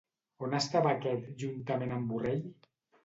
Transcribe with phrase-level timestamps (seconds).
[0.47, 2.43] On estava aquest juntament amb Borrell?